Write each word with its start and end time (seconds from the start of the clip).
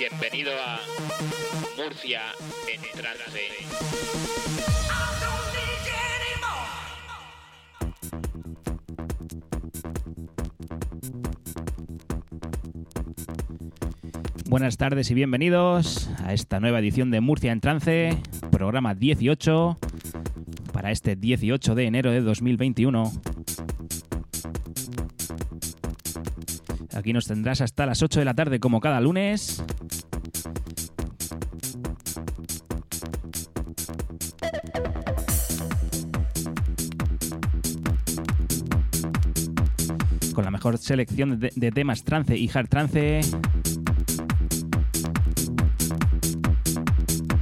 Bienvenido 0.00 0.52
a 0.52 0.80
Murcia 1.76 2.22
en 2.72 2.80
trance. 2.98 3.40
Buenas 14.48 14.78
tardes 14.78 15.10
y 15.10 15.14
bienvenidos 15.14 16.08
a 16.24 16.32
esta 16.32 16.60
nueva 16.60 16.78
edición 16.78 17.10
de 17.10 17.20
Murcia 17.20 17.52
en 17.52 17.60
Trance, 17.60 18.16
programa 18.50 18.94
18, 18.94 19.78
para 20.72 20.92
este 20.92 21.14
18 21.14 21.74
de 21.74 21.84
enero 21.84 22.10
de 22.10 22.22
2021. 22.22 23.12
Aquí 27.00 27.14
nos 27.14 27.26
tendrás 27.26 27.62
hasta 27.62 27.86
las 27.86 28.02
8 28.02 28.18
de 28.18 28.26
la 28.26 28.34
tarde 28.34 28.60
como 28.60 28.78
cada 28.78 29.00
lunes. 29.00 29.64
Con 40.34 40.44
la 40.44 40.50
mejor 40.50 40.76
selección 40.76 41.40
de, 41.40 41.50
de 41.56 41.72
temas 41.72 42.04
trance 42.04 42.36
y 42.36 42.50
hard 42.52 42.68
trance 42.68 43.20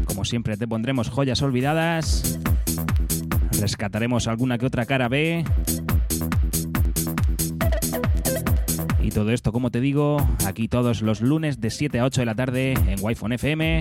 Como 0.06 0.25
siempre 0.25 0.56
te 0.56 0.69
pondremos 0.69 1.09
joyas 1.09 1.42
olvidadas, 1.42 2.39
rescataremos 3.61 4.29
alguna 4.29 4.56
que 4.56 4.67
otra 4.67 4.86
cara 4.86 5.09
B. 5.09 5.45
Y 9.09 9.11
todo 9.11 9.33
esto, 9.33 9.53
como 9.53 9.70
te 9.70 9.81
digo, 9.81 10.19
aquí 10.47 10.69
todos 10.69 11.01
los 11.01 11.23
lunes 11.23 11.62
de 11.62 11.70
7 11.70 11.98
a 11.98 12.05
8 12.05 12.20
de 12.20 12.27
la 12.27 12.34
tarde 12.34 12.73
en 12.73 12.97
Wi-Fi 13.01 13.37
FM. 13.37 13.81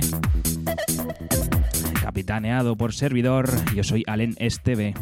Capitaneado 2.01 2.77
por 2.77 2.93
servidor, 2.93 3.49
yo 3.75 3.83
soy 3.83 4.05
Alen 4.07 4.35
Esteve. 4.39 4.93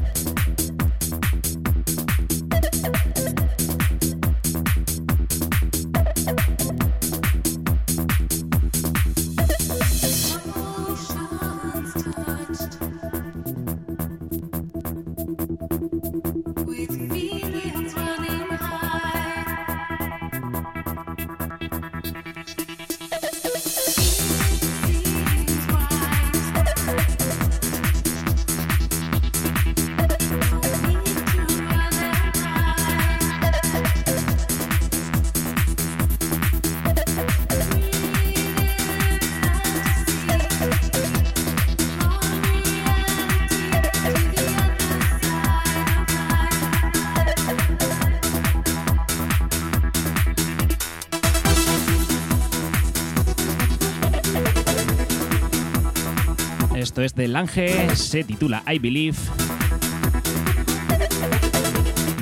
Esto 56.96 57.04
es 57.04 57.14
de 57.16 57.28
Lange, 57.28 57.94
se 57.98 58.24
titula 58.24 58.64
I 58.74 58.80
Believe. 58.80 59.18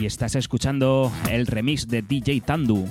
Y 0.01 0.07
estás 0.07 0.33
escuchando 0.33 1.11
el 1.29 1.45
remix 1.45 1.87
de 1.87 2.01
DJ 2.01 2.41
Tandu. 2.41 2.87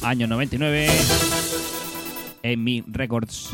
Año 0.00 0.26
99, 0.26 0.88
EMI 2.42 2.84
Records. 2.86 3.50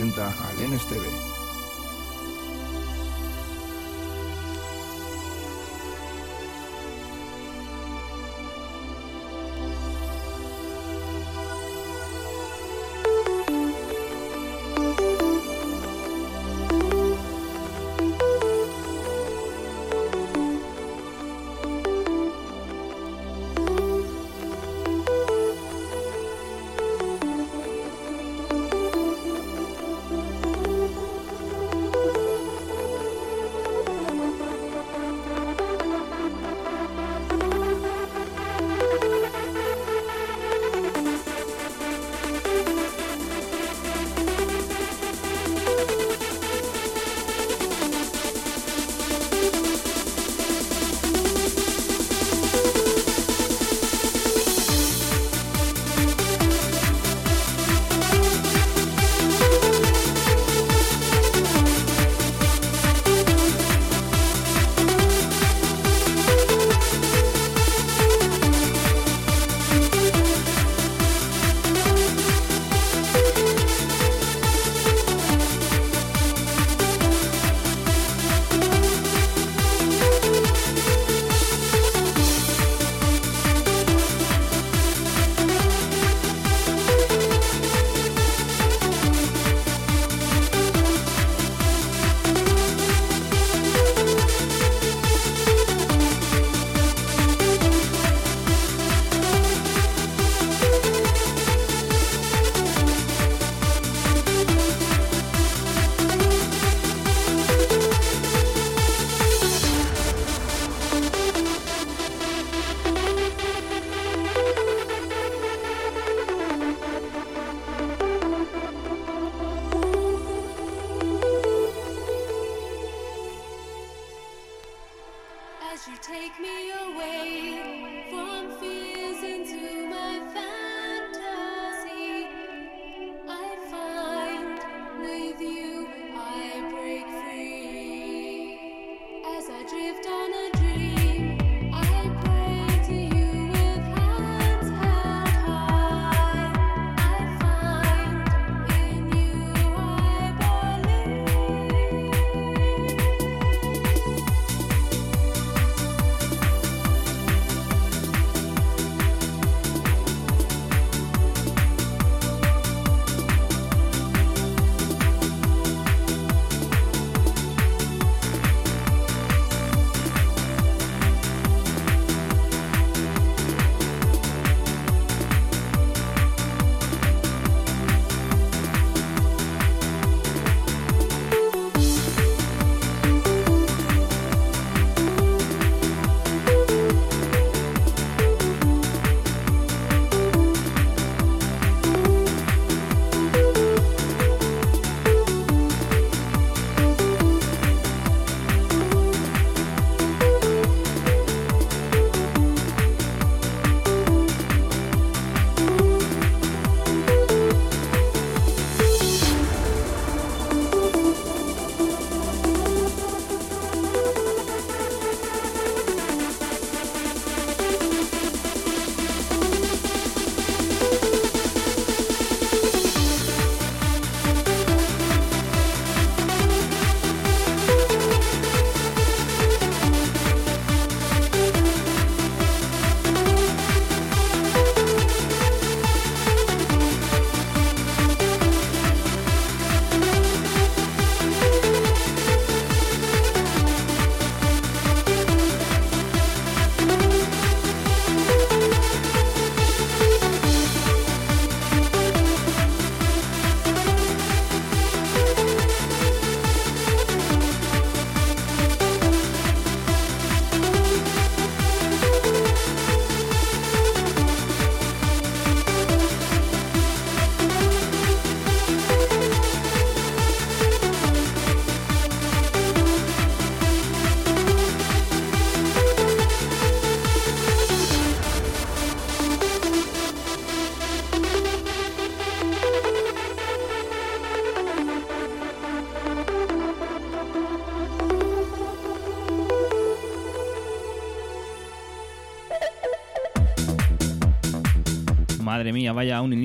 Presenta 0.00 0.28
a 0.28 0.52
Len 0.58 0.72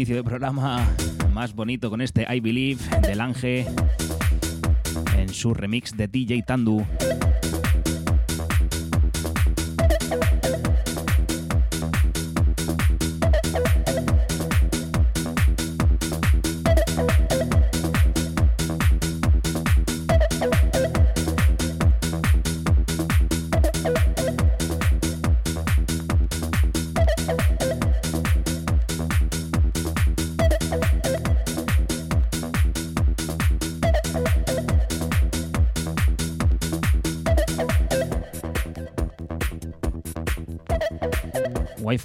inicio 0.06 0.18
de 0.18 0.24
programa 0.24 0.88
más 1.34 1.56
bonito 1.56 1.90
con 1.90 2.00
este 2.00 2.28
I 2.31 2.40
Believe 2.40 2.80
del 3.07 3.19
Ángel 3.19 3.66
en 5.18 5.30
su 5.30 5.56
remix 5.56 5.98
de 5.98 6.07
DJ 6.07 6.44
Tandu. 6.44 6.86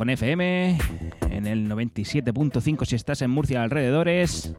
FM, 0.09 0.78
en 1.30 1.47
el 1.47 1.69
97.5 1.69 2.85
si 2.87 2.97
estás 2.97 3.21
en 3.23 3.30
Murcia 3.30 3.62
alrededores, 3.62 4.54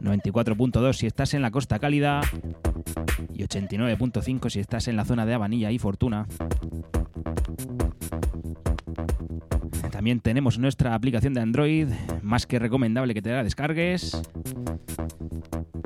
94.2 0.00 0.94
si 0.94 1.06
estás 1.06 1.34
en 1.34 1.42
la 1.42 1.50
Costa 1.50 1.78
Cálida 1.78 2.22
y 3.34 3.42
89.5 3.42 4.48
si 4.48 4.60
estás 4.60 4.88
en 4.88 4.96
la 4.96 5.04
zona 5.04 5.26
de 5.26 5.34
Avanilla 5.34 5.70
y 5.70 5.78
Fortuna. 5.78 6.26
También 9.90 10.20
tenemos 10.20 10.58
nuestra 10.58 10.94
aplicación 10.94 11.34
de 11.34 11.40
Android, 11.40 11.88
más 12.22 12.46
que 12.46 12.58
recomendable 12.58 13.12
que 13.12 13.22
te 13.22 13.30
la 13.30 13.44
descargues. 13.44 14.20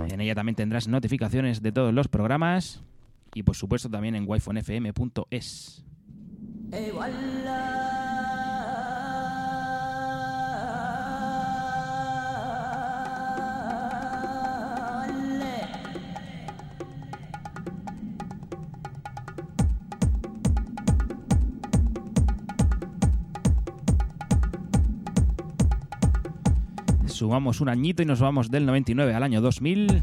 En 0.08 0.20
ella 0.20 0.34
también 0.34 0.54
tendrás 0.54 0.86
notificaciones 0.86 1.62
de 1.62 1.72
todos 1.72 1.92
los 1.92 2.08
programas 2.08 2.82
y 3.34 3.42
por 3.42 3.56
supuesto 3.56 3.90
también 3.90 4.14
en 4.14 4.28
wifonfm.es. 4.28 5.84
Sumamos 27.30 27.60
un 27.60 27.68
añito 27.68 28.02
y 28.02 28.06
nos 28.06 28.18
vamos 28.18 28.50
del 28.50 28.66
99 28.66 29.14
al 29.14 29.22
año 29.22 29.40
2000. 29.40 30.02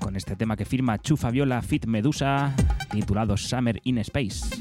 Con 0.00 0.16
este 0.16 0.34
tema 0.34 0.56
que 0.56 0.64
firma 0.64 0.96
Chufa 0.96 1.30
Viola 1.30 1.60
Fit 1.60 1.84
Medusa, 1.84 2.54
titulado 2.90 3.36
Summer 3.36 3.78
in 3.84 3.98
Space. 3.98 4.55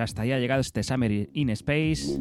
Hasta 0.00 0.22
ahí 0.22 0.32
ha 0.32 0.38
llegado 0.38 0.60
este 0.60 0.82
Summer 0.82 1.28
in 1.32 1.50
Space. 1.50 2.20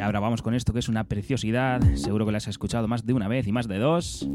ahora 0.00 0.20
vamos 0.20 0.42
con 0.42 0.54
esto 0.54 0.72
que 0.72 0.78
es 0.78 0.88
una 0.88 1.04
preciosidad. 1.04 1.80
Seguro 1.94 2.26
que 2.26 2.32
la 2.32 2.38
has 2.38 2.48
escuchado 2.48 2.88
más 2.88 3.06
de 3.06 3.12
una 3.12 3.28
vez 3.28 3.46
y 3.46 3.52
más 3.52 3.68
de 3.68 3.78
dos. 3.78 4.28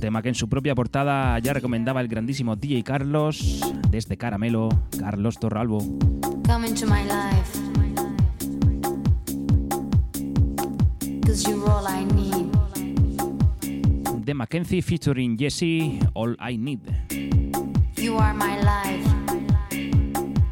Tema 0.00 0.22
que 0.22 0.30
en 0.30 0.34
su 0.34 0.48
propia 0.48 0.74
portada 0.74 1.38
ya 1.38 1.52
recomendaba 1.52 2.00
el 2.00 2.08
grandísimo 2.08 2.56
DJ 2.56 2.82
Carlos 2.82 3.60
desde 3.90 4.16
Caramelo, 4.16 4.70
Carlos 4.98 5.38
Torralbo. 5.38 6.19
Come 6.50 6.66
into 6.66 6.84
my 6.84 7.04
life. 7.04 7.60
you're 11.46 11.70
all 11.70 11.86
I 11.86 12.04
need. 12.06 12.50
De 14.24 14.34
Mackenzie 14.34 14.82
featuring 14.82 15.38
Jesse, 15.38 16.00
All 16.12 16.34
I 16.40 16.56
Need. 16.56 16.80
You 17.96 18.18
are 18.18 18.34
my 18.34 18.58
life. 18.62 19.08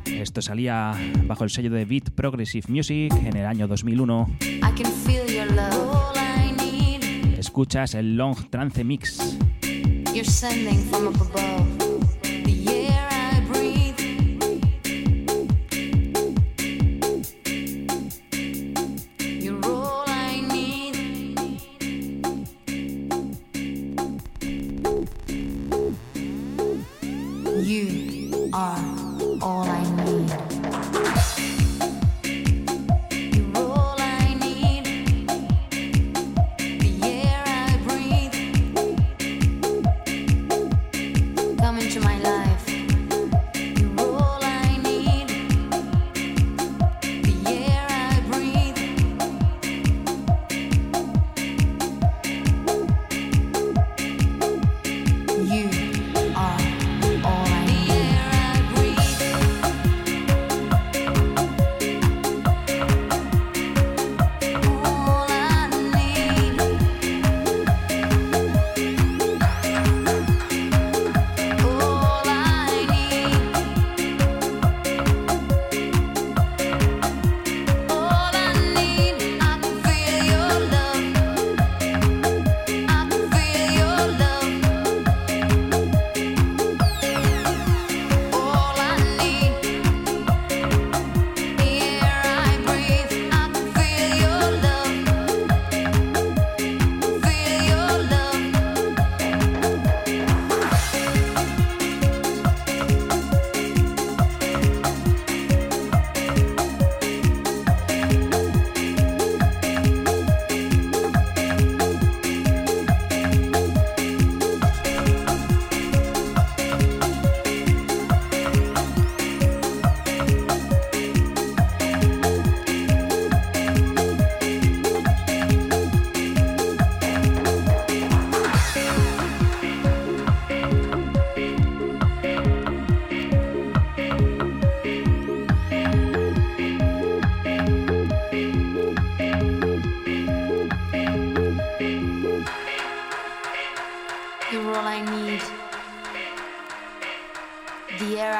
Esto 0.06 0.40
salía 0.40 0.94
bajo 1.26 1.42
el 1.42 1.50
sello 1.50 1.70
de 1.70 1.84
Beat 1.84 2.10
Progressive 2.10 2.68
Music 2.68 3.12
en 3.24 3.36
el 3.36 3.46
año 3.46 3.66
2001. 3.66 4.36
I 4.40 4.60
can 4.80 4.92
feel 5.04 5.26
your 5.26 5.50
love. 5.50 5.74
All 5.74 6.16
I 6.16 6.52
need. 6.52 7.36
Escuchas 7.36 7.96
el 7.96 8.16
Long 8.16 8.36
Trance 8.50 8.84
Mix. 8.84 9.36
You're 10.14 10.24
sending 10.24 10.78
from 10.92 11.12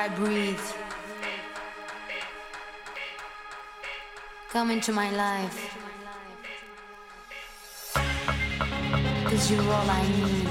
up 0.09 0.17
breathe. 0.17 0.61
come 4.49 4.71
into 4.71 4.93
my 4.93 5.11
life. 5.11 5.76
Cause 9.25 9.50
you're 9.50 9.61
all 9.61 9.90
I 9.90 10.02
need. 10.17 10.49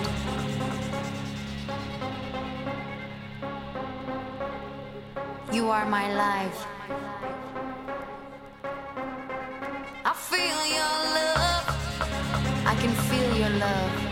You 5.52 5.70
are 5.72 5.88
my 5.90 6.14
life. 6.14 6.66
I 10.06 10.14
feel 10.14 10.62
your 10.78 10.96
love. 11.18 11.66
I 12.66 12.76
can 12.82 12.94
feel 13.10 13.38
your 13.38 13.50
love. 13.60 14.07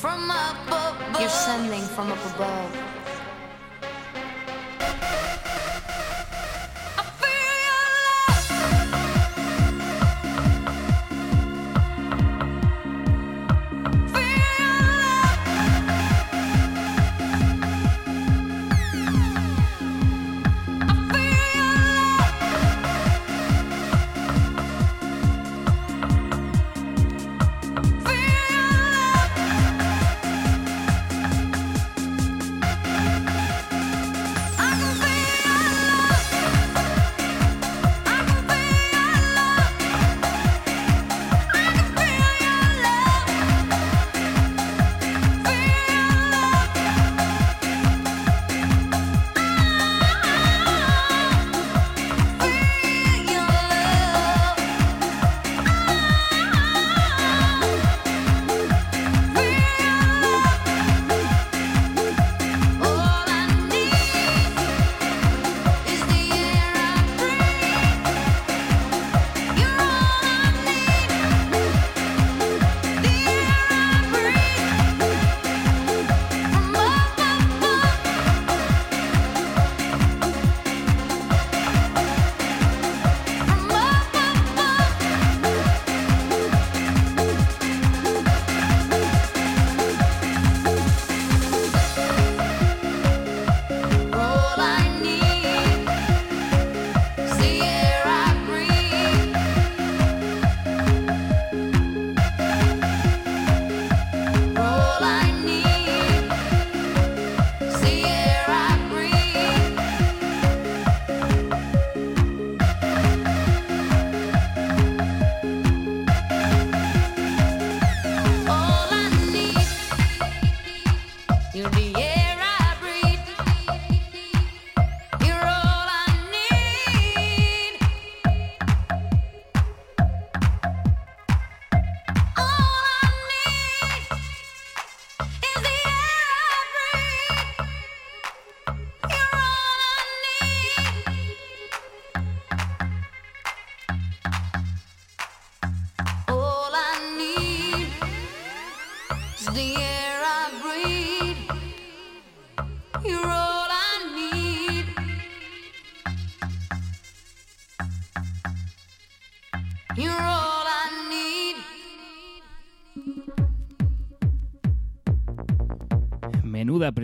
From 0.00 0.30
up 0.30 0.68
above. 0.68 1.20
You're 1.20 1.28
sending 1.28 1.82
from 1.82 2.12
up 2.12 2.24
above. 2.34 2.87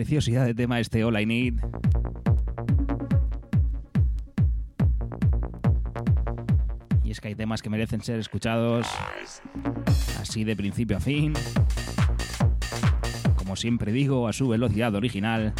Preciosidad 0.05 0.45
de 0.45 0.53
tema 0.53 0.79
este 0.79 1.03
All 1.03 1.19
I 1.19 1.25
Need. 1.25 1.55
Y 7.03 7.09
es 7.09 7.19
que 7.19 7.29
hay 7.29 7.35
temas 7.35 7.63
que 7.63 7.71
merecen 7.71 8.01
ser 8.01 8.19
escuchados 8.19 8.85
así 10.21 10.43
de 10.43 10.55
principio 10.55 10.97
a 10.97 10.99
fin. 10.99 11.33
Como 13.35 13.55
siempre 13.55 13.91
digo, 13.91 14.27
a 14.27 14.33
su 14.33 14.47
velocidad 14.47 14.93
original. 14.93 15.55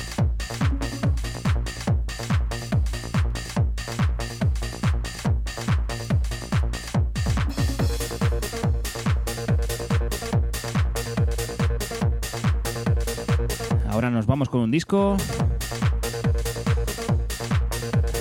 Con 14.55 14.63
un 14.63 14.71
disco. 14.71 15.17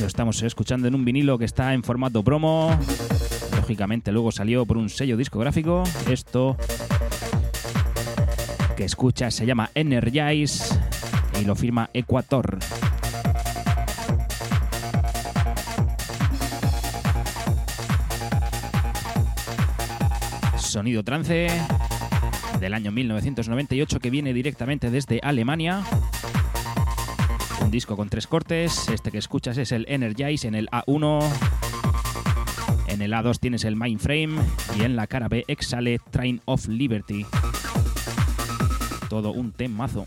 Lo 0.01 0.07
estamos 0.09 0.42
escuchando 0.42 0.88
en 0.88 0.97
un 0.97 1.05
vinilo 1.05 1.38
que 1.38 1.44
está 1.44 1.75
en 1.75 1.85
formato 1.85 2.25
promo. 2.25 2.77
Lógicamente 3.55 4.11
luego 4.11 4.33
salió 4.33 4.66
por 4.66 4.77
un 4.77 4.88
sello 4.88 5.16
discográfico. 5.16 5.85
Esto 6.11 6.57
que 8.77 8.85
escuchas 8.85 9.33
se 9.33 9.47
llama 9.47 9.70
Energize 9.77 10.75
y 11.40 11.44
lo 11.44 11.55
firma 11.55 11.88
Equator. 11.94 12.59
Sonido 20.59 21.05
trance 21.05 21.47
del 22.59 22.75
año 22.75 22.90
1998 22.90 24.01
que 24.01 24.11
viene 24.11 24.33
directamente 24.33 24.90
desde 24.90 25.20
Alemania. 25.23 25.85
Un 27.64 27.70
disco 27.70 27.96
con 27.96 28.11
tres 28.11 28.27
cortes. 28.27 28.88
Este 28.90 29.11
que 29.11 29.18
escuchas 29.18 29.57
es 29.57 29.72
el 29.72 29.87
Energize 29.88 30.46
en 30.46 30.55
el 30.55 30.68
A1. 30.68 31.24
En 32.88 33.00
el 33.03 33.12
A2 33.12 33.38
tienes 33.38 33.64
el 33.64 33.74
Mindframe 33.74 34.37
y 34.79 34.83
en 34.83 34.96
la 34.96 35.07
cara 35.07 35.29
B 35.29 35.44
exhale 35.48 35.98
Train 36.11 36.42
of 36.44 36.68
Liberty. 36.68 37.24
Todo 39.09 39.33
un 39.33 39.53
temazo. 39.53 40.05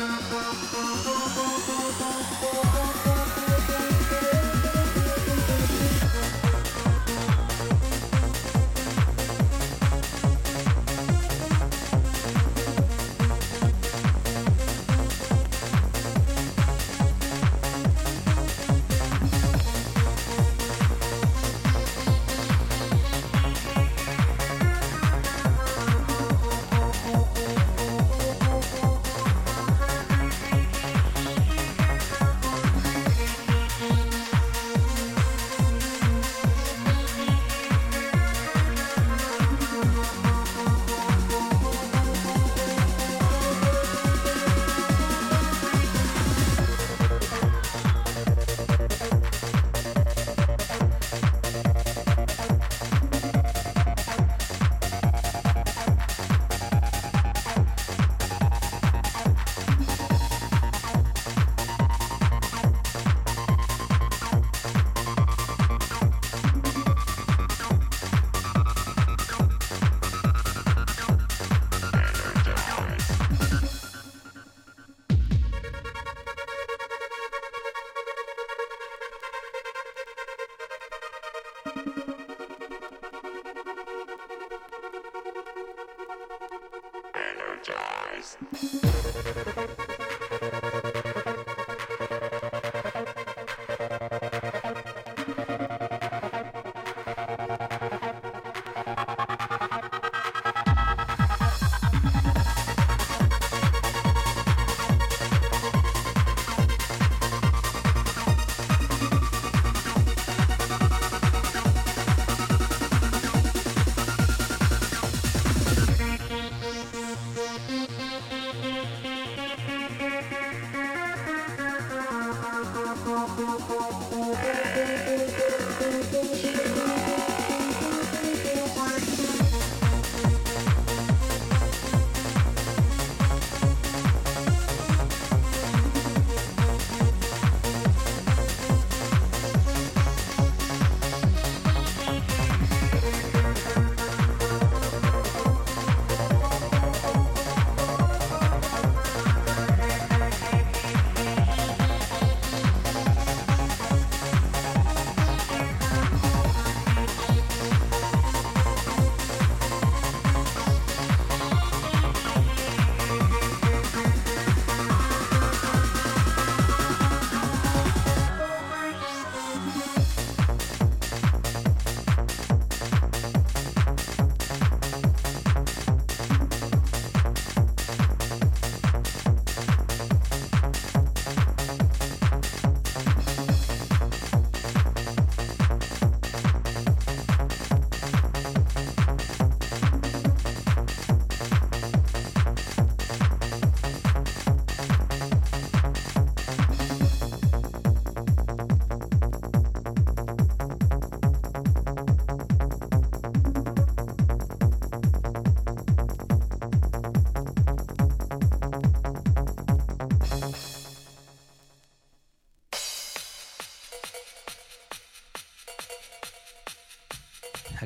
Thank 0.00 0.08
you. 2.94 2.99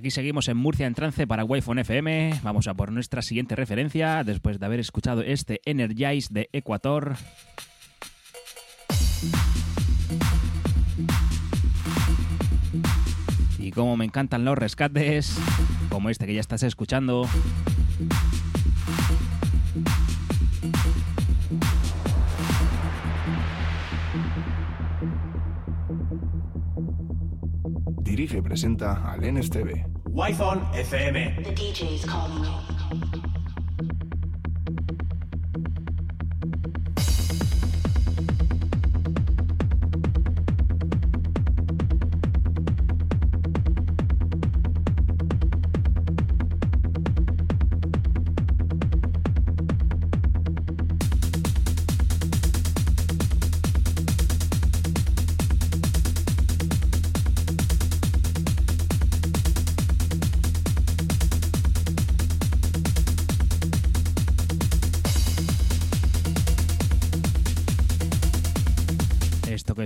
Aquí 0.04 0.10
seguimos 0.10 0.48
en 0.48 0.58
Murcia 0.58 0.86
en 0.86 0.92
trance 0.92 1.26
para 1.26 1.46
wi 1.46 1.60
FM. 1.60 2.40
Vamos 2.42 2.68
a 2.68 2.74
por 2.74 2.92
nuestra 2.92 3.22
siguiente 3.22 3.56
referencia 3.56 4.22
después 4.22 4.60
de 4.60 4.66
haber 4.66 4.78
escuchado 4.78 5.22
este 5.22 5.62
Energize 5.64 6.28
de 6.30 6.50
Ecuador. 6.52 7.16
Y 13.58 13.70
como 13.70 13.96
me 13.96 14.04
encantan 14.04 14.44
los 14.44 14.58
rescates, 14.58 15.38
como 15.88 16.10
este 16.10 16.26
que 16.26 16.34
ya 16.34 16.40
estás 16.40 16.62
escuchando. 16.64 17.26
Dirige 28.02 28.36
y 28.36 28.42
presenta 28.42 29.10
al 29.10 29.22
NSTV. 29.22 29.93
Wi-Fi 30.14 30.54
FM. 30.74 31.42
The 31.42 31.50
DJ's 31.50 32.04
calling 32.04 32.44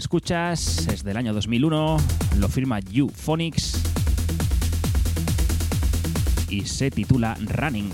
escuchas 0.09 0.89
es 0.89 1.05
del 1.05 1.19
año 1.19 1.35
2001, 1.35 1.99
lo 2.39 2.49
firma 2.49 2.81
Euphonics 2.91 3.79
y 6.49 6.65
se 6.65 6.91
titula 6.91 7.37
Running. 7.39 7.91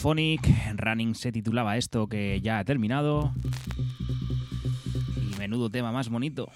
Euphonic, 0.00 0.40
Running 0.78 1.14
se 1.14 1.30
titulaba 1.30 1.76
esto 1.76 2.06
que 2.06 2.40
ya 2.40 2.58
ha 2.58 2.64
terminado. 2.64 3.34
Menudo 5.38 5.68
tema 5.68 5.92
más 5.92 6.08
bonito. 6.08 6.48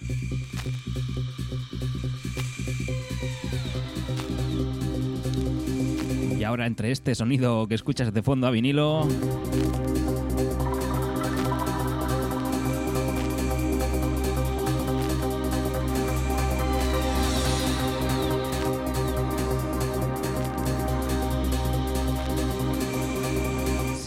Y 6.39 6.43
ahora 6.43 6.65
entre 6.65 6.91
este 6.91 7.15
sonido 7.15 7.67
que 7.67 7.75
escuchas 7.75 8.15
de 8.15 8.23
fondo 8.23 8.47
a 8.47 8.51
vinilo, 8.51 9.07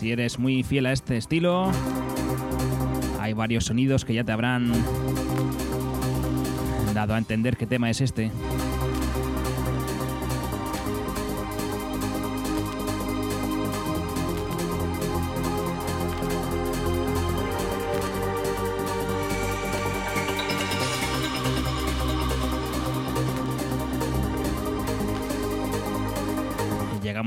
si 0.07 0.13
eres 0.13 0.39
muy 0.39 0.63
fiel 0.63 0.85
a 0.85 0.93
este 0.93 1.17
estilo, 1.17 1.69
hay 3.19 3.33
varios 3.33 3.65
sonidos 3.65 4.05
que 4.05 4.13
ya 4.13 4.23
te 4.23 4.31
habrán 4.31 4.71
dado 6.93 7.13
a 7.13 7.17
entender 7.17 7.57
qué 7.57 7.67
tema 7.67 7.89
es 7.89 7.99
este. 7.99 8.31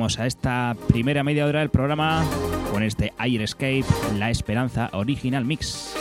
A 0.00 0.26
esta 0.26 0.74
primera 0.88 1.22
media 1.22 1.44
hora 1.44 1.60
del 1.60 1.68
programa 1.68 2.24
con 2.72 2.82
este 2.82 3.12
Air 3.18 3.42
Escape, 3.42 3.84
La 4.18 4.30
Esperanza 4.30 4.88
Original 4.94 5.44
Mix. 5.44 5.99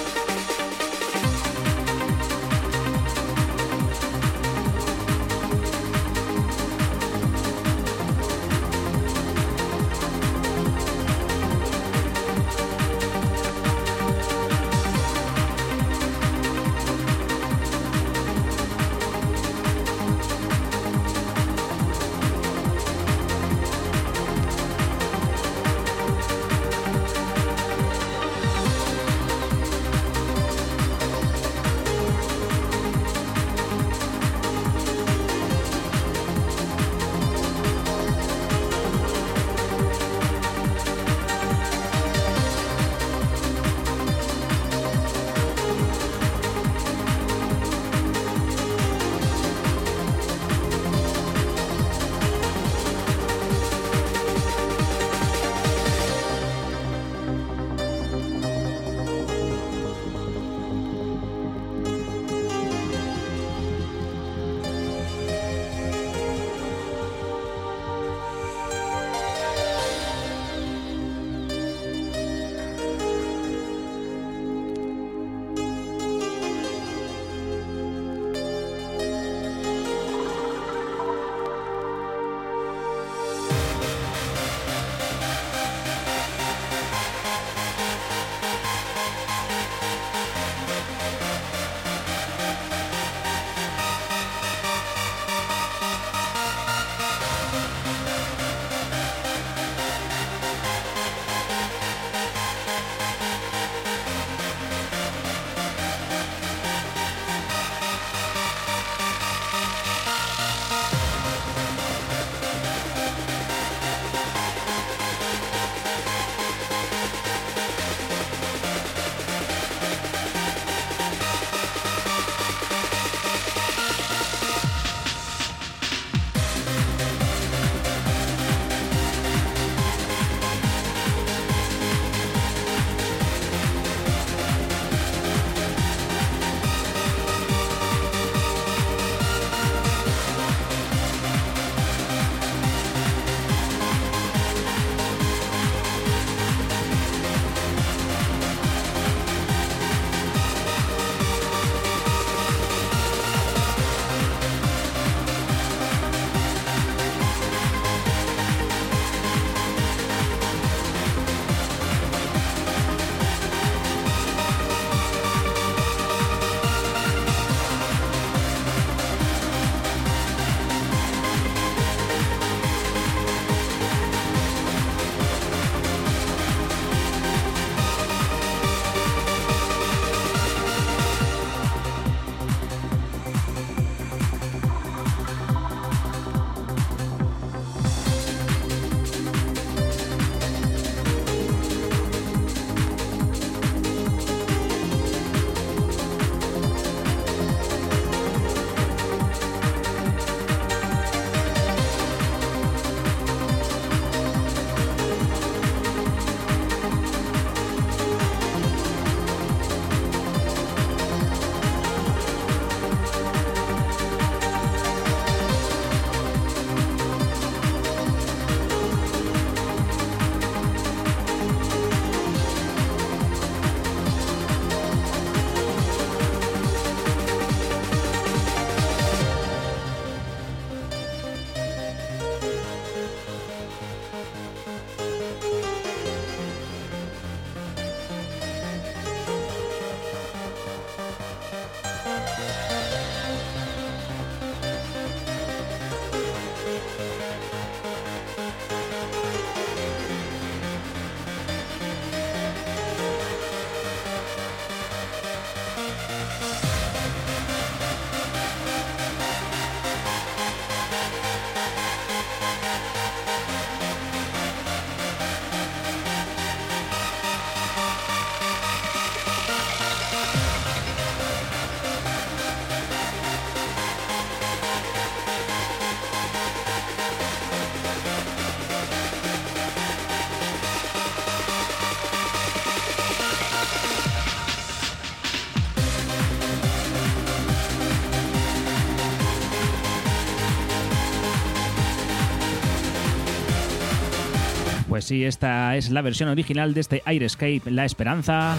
Pues 295.00 295.06
sí, 295.06 295.24
esta 295.24 295.78
es 295.78 295.92
la 295.92 296.02
versión 296.02 296.28
original 296.28 296.74
de 296.74 296.82
este 296.82 297.02
Airescape 297.06 297.62
La 297.68 297.86
Esperanza. 297.86 298.58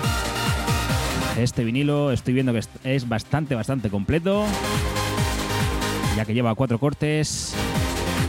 Este 1.38 1.64
vinilo 1.64 2.12
estoy 2.12 2.32
viendo 2.32 2.54
que 2.54 2.62
es 2.82 3.06
bastante, 3.06 3.54
bastante 3.54 3.90
completo, 3.90 4.46
ya 6.16 6.24
que 6.24 6.32
lleva 6.32 6.54
cuatro 6.54 6.78
cortes. 6.78 7.54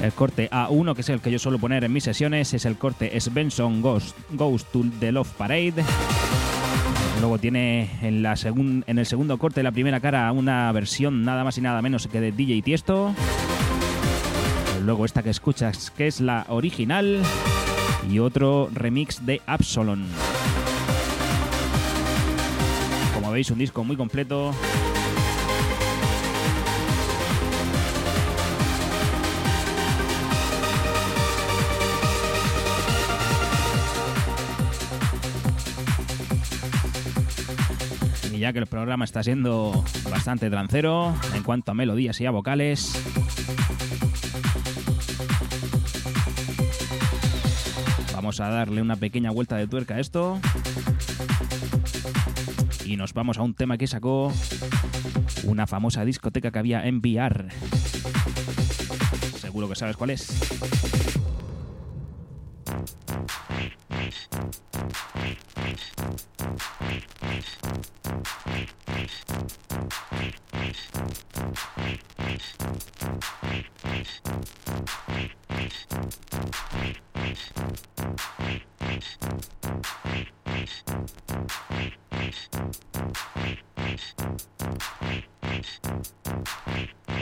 El 0.03 0.12
corte 0.12 0.49
A1, 0.49 0.93
que 0.93 0.99
es 0.99 1.07
el 1.07 1.22
que 1.22 1.32
yo 1.32 1.39
suelo 1.39 1.57
poner 1.57 1.86
en 1.86 1.93
mis 1.93 2.03
sesiones, 2.03 2.53
es 2.53 2.66
el 2.66 2.76
corte 2.76 3.18
Svensson 3.18 3.82
Ghost, 3.82 4.18
Ghost 4.32 4.70
to 4.74 4.84
the 4.99 5.14
Love 5.14 5.32
Parade. 5.38 5.82
Luego 7.22 7.38
tiene 7.38 7.91
en, 8.01 8.24
la 8.24 8.36
en 8.43 8.99
el 8.99 9.05
segundo 9.05 9.38
corte 9.38 9.62
de 9.62 9.64
la 9.64 9.72
primera 9.72 10.01
cara 10.01 10.30
una 10.34 10.70
versión 10.74 11.24
nada 11.24 11.45
más 11.45 11.57
y 11.57 11.62
nada 11.62 11.82
menos 11.82 12.07
que 12.07 12.20
de 12.20 12.34
DJ 12.34 12.62
Tiesto. 12.62 13.16
Luego 14.84 15.05
esta 15.05 15.24
que 15.24 15.30
escuchas, 15.30 15.91
que 15.91 16.07
es 16.07 16.20
la 16.20 16.45
original. 16.49 17.24
Y 18.10 18.20
otro 18.20 18.70
remix 18.74 19.26
de 19.26 19.41
Absalon. 19.45 20.06
Como 23.14 23.32
veis, 23.32 23.49
un 23.52 23.60
disco 23.60 23.84
muy 23.84 23.95
completo. 23.95 24.54
Y 38.34 38.39
ya 38.39 38.54
que 38.54 38.60
el 38.60 38.68
programa 38.68 39.06
está 39.06 39.24
siendo 39.24 39.84
bastante 40.10 40.49
trancero 40.49 41.14
en 41.36 41.43
cuanto 41.43 41.72
a 41.72 41.74
melodías 41.74 42.20
y 42.22 42.26
a 42.26 42.32
vocales, 42.32 42.93
vamos 48.32 48.39
a 48.39 48.49
darle 48.49 48.82
una 48.82 48.95
pequeña 48.95 49.29
vuelta 49.29 49.57
de 49.57 49.67
tuerca 49.67 49.95
a 49.95 49.99
esto. 49.99 50.39
Y 52.86 52.95
nos 52.95 53.13
vamos 53.13 53.38
a 53.38 53.41
un 53.41 53.53
tema 53.53 53.77
que 53.77 53.88
sacó 53.88 54.32
una 55.43 55.67
famosa 55.67 56.05
discoteca 56.05 56.49
que 56.49 56.59
había 56.59 56.88
en 56.88 56.99
VR. 56.99 57.49
Seguro 59.38 59.67
que 59.67 59.75
sabes 59.75 59.97
cuál 59.97 60.11
es. 60.11 61.11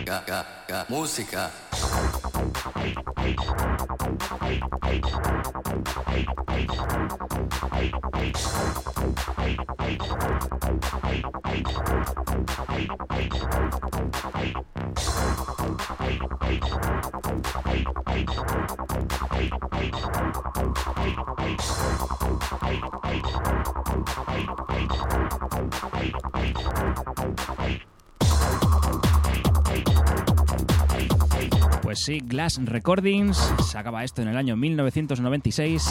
Ga, 0.10 0.24
ga, 0.26 0.46
ga, 0.68 0.86
música. 0.90 1.52
Pues 31.90 32.02
sí, 32.02 32.20
Glass 32.24 32.60
Recordings. 32.64 33.36
Sacaba 33.68 34.04
esto 34.04 34.22
en 34.22 34.28
el 34.28 34.38
año 34.38 34.56
1996. 34.56 35.90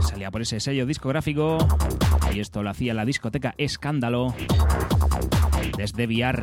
Salía 0.00 0.30
por 0.30 0.40
ese 0.40 0.60
sello 0.60 0.86
discográfico. 0.86 1.58
Y 2.32 2.40
esto 2.40 2.62
lo 2.62 2.70
hacía 2.70 2.94
la 2.94 3.04
discoteca 3.04 3.54
Escándalo. 3.58 4.34
Desde 5.76 6.06
VR. 6.06 6.42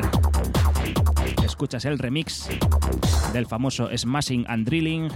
Escuchas 1.43 1.85
el 1.85 1.97
remix 1.97 2.49
del 3.33 3.47
famoso 3.47 3.89
Smashing 3.97 4.45
and 4.47 4.67
Drilling. 4.67 5.09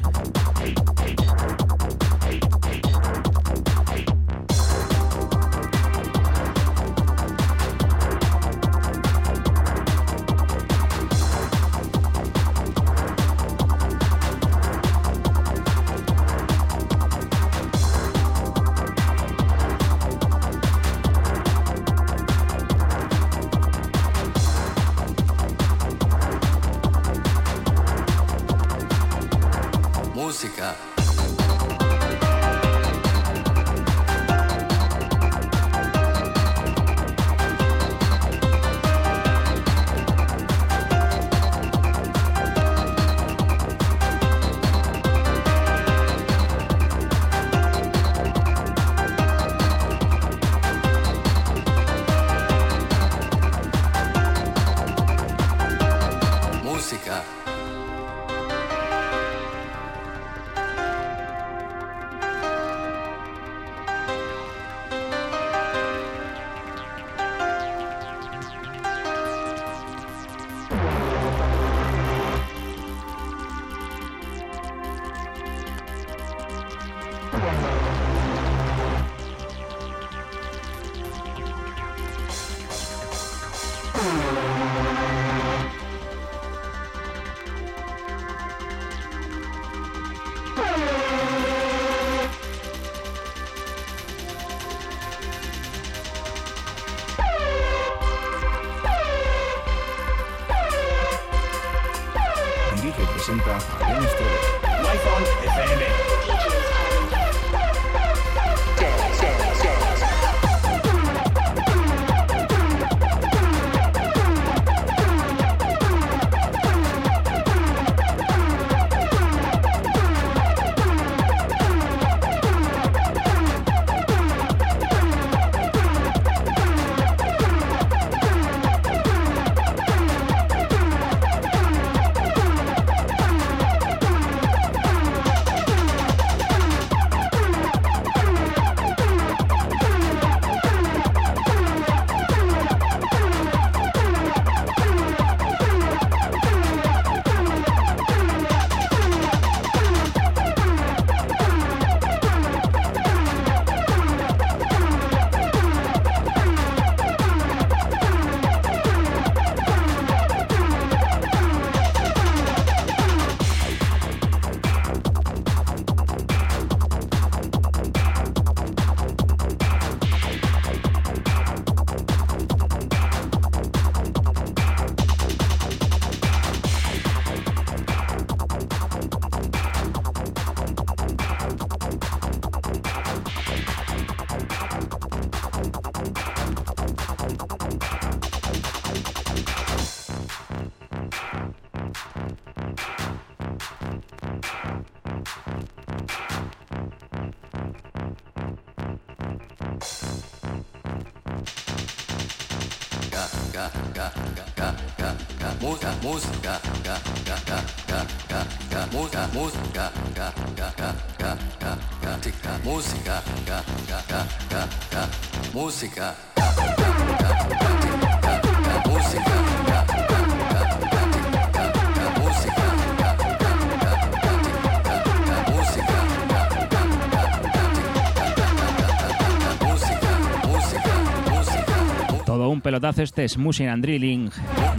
Todo 232.26 232.50
un 232.50 232.60
pelotazo 232.60 233.02
este 233.02 233.24
es 233.24 233.32
Smooshing 233.34 233.70
and 233.70 233.82
Drilling 233.82 234.32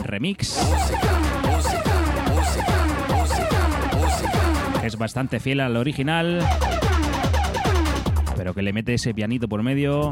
Remix. 0.04 0.60
Es 4.82 4.98
bastante 4.98 5.40
fiel 5.40 5.60
al 5.60 5.78
original, 5.78 6.46
pero 8.36 8.52
que 8.52 8.60
le 8.60 8.74
mete 8.74 8.94
ese 8.94 9.14
pianito 9.14 9.48
por 9.48 9.62
medio 9.62 10.10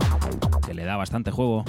bastante 0.98 1.30
juego. 1.30 1.64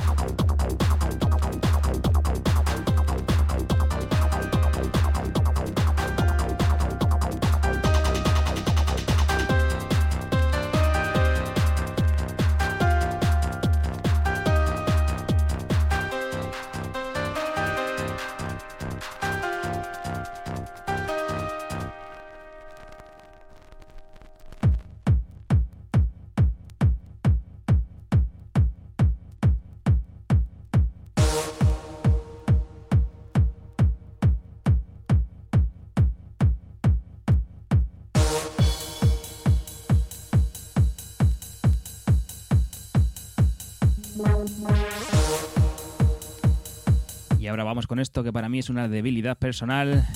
Ahora 47.49 47.63
vamos 47.63 47.87
con 47.87 47.99
esto 47.99 48.23
que 48.23 48.31
para 48.31 48.47
mí 48.47 48.59
es 48.59 48.69
una 48.69 48.87
debilidad 48.87 49.37
personal. 49.37 50.07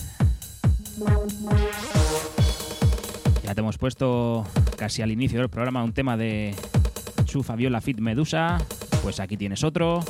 Ya 3.44 3.56
te 3.56 3.62
hemos 3.62 3.78
puesto 3.78 4.46
casi 4.78 5.02
al 5.02 5.12
inicio 5.12 5.40
del 5.40 5.50
programa 5.50 5.84
un 5.84 5.94
tema 5.94 6.16
de 6.16 6.56
Chu 7.26 7.44
Fabiola 7.44 7.82
Fit 7.82 8.00
Medusa. 8.00 8.58
Pues 9.02 9.20
aquí 9.20 9.36
tienes 9.38 9.64
otro. 9.64 10.02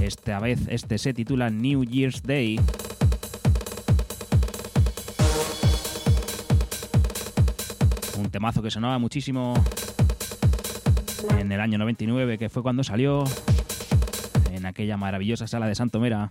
Esta 0.00 0.38
vez 0.40 0.60
este 0.68 0.98
se 0.98 1.12
titula 1.12 1.50
New 1.50 1.84
Year's 1.84 2.22
Day. 2.22 2.60
Un 8.18 8.30
temazo 8.30 8.62
que 8.62 8.70
sonaba 8.70 8.98
muchísimo 8.98 9.54
en 11.38 11.50
el 11.50 11.60
año 11.60 11.78
99, 11.78 12.38
que 12.38 12.48
fue 12.48 12.62
cuando 12.62 12.84
salió 12.84 13.24
aquella 14.72 14.96
maravillosa 14.96 15.46
sala 15.46 15.66
de 15.68 15.74
Santomera. 15.74 16.28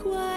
All 0.00 0.31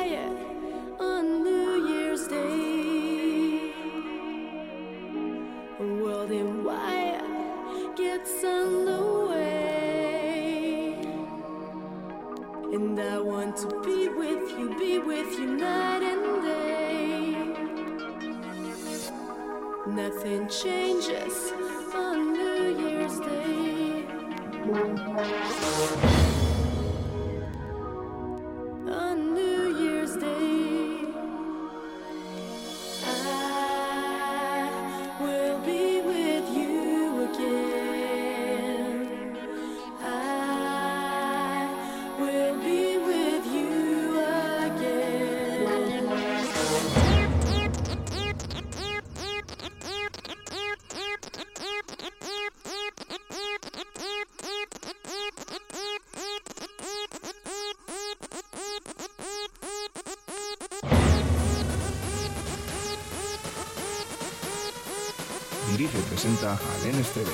presenta 66.26 66.53
a 66.53 66.84
Lenes 66.84 67.07
TV. 67.09 67.28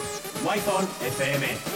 Wi-Fi 0.43 0.85
FM. 1.15 1.70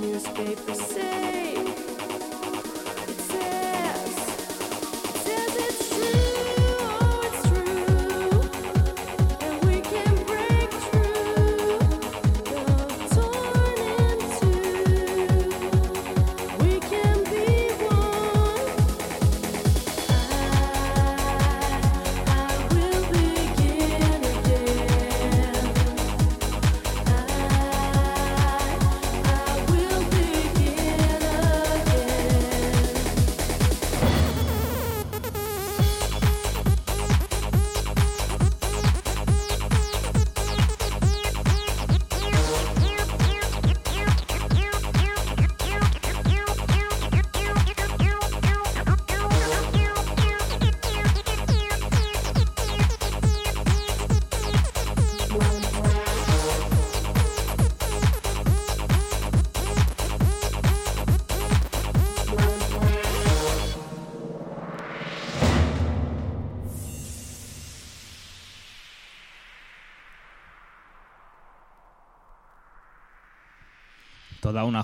Newspapers 0.00 0.80
say 0.80 1.53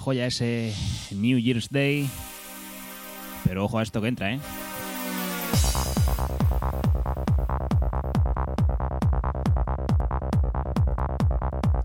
joya 0.00 0.26
ese 0.26 0.74
New 1.12 1.38
Year's 1.38 1.68
Day. 1.68 2.08
Pero 3.44 3.66
ojo 3.66 3.78
a 3.78 3.82
esto 3.82 4.00
que 4.00 4.08
entra, 4.08 4.32
¿eh? 4.32 4.40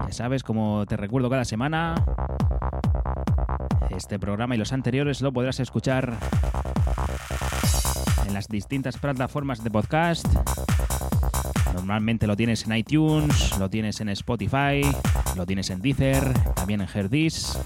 Ya 0.07 0.13
sabes, 0.13 0.43
como 0.43 0.85
te 0.87 0.95
recuerdo 0.95 1.29
cada 1.29 1.43
semana, 1.43 1.95
este 3.89 4.17
programa 4.17 4.55
y 4.55 4.57
los 4.57 4.71
anteriores 4.71 5.21
lo 5.21 5.33
podrás 5.33 5.59
escuchar 5.59 6.13
en 8.25 8.33
las 8.33 8.47
distintas 8.47 8.97
plataformas 8.97 9.61
de 9.63 9.71
podcast. 9.71 10.27
Normalmente 11.73 12.27
lo 12.27 12.37
tienes 12.37 12.65
en 12.65 12.77
iTunes, 12.77 13.57
lo 13.59 13.69
tienes 13.69 13.99
en 13.99 14.09
Spotify, 14.09 14.81
lo 15.35 15.45
tienes 15.45 15.69
en 15.69 15.81
Deezer, 15.81 16.33
también 16.55 16.81
en 16.81 16.87
Herdis. 16.93 17.59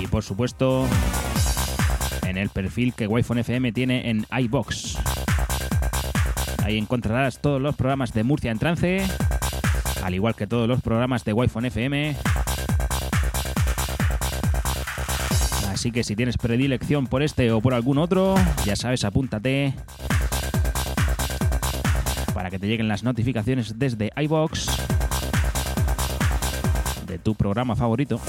Y 0.00 0.06
por 0.06 0.22
supuesto, 0.22 0.86
en 2.26 2.38
el 2.38 2.48
perfil 2.48 2.94
que 2.94 3.06
Wi-Fi 3.06 3.40
FM 3.40 3.72
tiene 3.72 4.08
en 4.10 4.26
iBox. 4.30 4.96
Ahí 6.64 6.78
encontrarás 6.78 7.40
todos 7.40 7.60
los 7.60 7.76
programas 7.76 8.12
de 8.12 8.24
Murcia 8.24 8.50
en 8.50 8.58
trance, 8.58 9.06
al 10.02 10.14
igual 10.14 10.34
que 10.34 10.46
todos 10.46 10.68
los 10.68 10.80
programas 10.80 11.24
de 11.24 11.32
Wi-Fi 11.32 11.66
FM. 11.66 12.16
Así 15.70 15.90
que 15.90 16.04
si 16.04 16.14
tienes 16.14 16.38
predilección 16.38 17.06
por 17.06 17.22
este 17.22 17.50
o 17.50 17.60
por 17.60 17.74
algún 17.74 17.98
otro, 17.98 18.36
ya 18.64 18.76
sabes, 18.76 19.04
apúntate 19.04 19.74
para 22.32 22.50
que 22.50 22.58
te 22.58 22.66
lleguen 22.66 22.88
las 22.88 23.02
notificaciones 23.02 23.78
desde 23.78 24.10
iBox 24.16 24.66
de 27.12 27.18
tu 27.18 27.34
programa 27.34 27.76
favorito. 27.76 28.20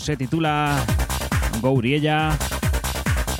Se 0.00 0.16
titula 0.16 0.82
Gouriella. 1.60 2.36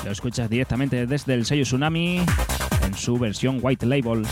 Lo 0.04 0.10
escuchas 0.10 0.50
directamente 0.50 1.06
desde 1.06 1.32
el 1.32 1.46
sello 1.46 1.64
Tsunami 1.64 2.20
en 2.84 2.94
su 2.94 3.18
versión 3.18 3.60
White 3.62 3.86
Label. 3.86 4.26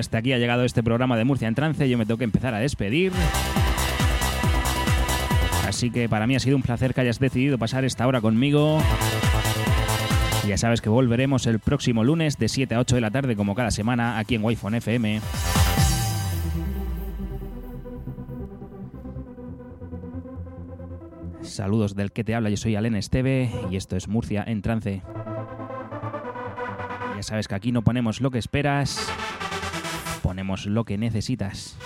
Hasta 0.00 0.18
aquí 0.18 0.32
ha 0.32 0.38
llegado 0.38 0.64
este 0.64 0.82
programa 0.82 1.16
de 1.16 1.24
Murcia 1.24 1.46
en 1.46 1.54
Trance. 1.54 1.88
Yo 1.88 1.96
me 1.96 2.06
tengo 2.06 2.18
que 2.18 2.24
empezar 2.24 2.54
a 2.54 2.58
despedir. 2.58 3.12
Así 5.68 5.90
que 5.90 6.08
para 6.08 6.26
mí 6.26 6.34
ha 6.34 6.40
sido 6.40 6.56
un 6.56 6.62
placer 6.62 6.94
que 6.94 7.02
hayas 7.02 7.20
decidido 7.20 7.56
pasar 7.58 7.84
esta 7.84 8.06
hora 8.06 8.20
conmigo. 8.20 8.82
Ya 10.46 10.58
sabes 10.58 10.80
que 10.80 10.88
volveremos 10.88 11.46
el 11.46 11.60
próximo 11.60 12.02
lunes 12.02 12.36
de 12.38 12.48
7 12.48 12.74
a 12.74 12.80
8 12.80 12.96
de 12.96 13.00
la 13.00 13.10
tarde, 13.10 13.36
como 13.36 13.54
cada 13.54 13.70
semana, 13.70 14.18
aquí 14.18 14.34
en 14.34 14.42
Wi-Fi 14.42 14.76
FM. 14.78 15.20
Saludos 21.42 21.94
del 21.94 22.10
que 22.10 22.24
te 22.24 22.34
habla, 22.34 22.48
yo 22.50 22.56
soy 22.56 22.74
Alen 22.76 22.96
Esteve 22.96 23.50
y 23.70 23.76
esto 23.76 23.96
es 23.96 24.08
Murcia 24.08 24.42
en 24.46 24.62
Trance. 24.62 25.02
Ya 27.16 27.22
sabes 27.22 27.48
que 27.48 27.54
aquí 27.54 27.70
no 27.70 27.82
ponemos 27.82 28.20
lo 28.20 28.30
que 28.30 28.38
esperas, 28.38 29.12
ponemos 30.30 30.66
lo 30.66 30.84
que 30.84 30.96
necesitas. 30.96 31.76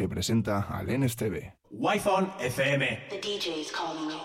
Y 0.00 0.06
presenta 0.08 0.66
Alen 0.70 1.02
Esteve. 1.02 1.56
Wi-Fi 1.70 2.26
FM. 2.40 3.08
The 3.10 3.20
DJ's 3.20 3.70
calling. 3.70 4.19